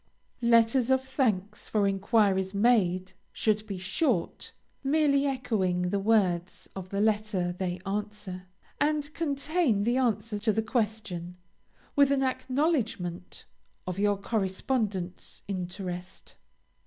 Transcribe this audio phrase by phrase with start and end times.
[0.41, 4.51] LETTERS OF THANKS for enquiries made, should be short,
[4.83, 8.47] merely echoing the words of the letter they answer,
[8.79, 11.37] and contain the answer to the question,
[11.95, 13.45] with an acknowledgement
[13.85, 16.35] of your correspondent's interest.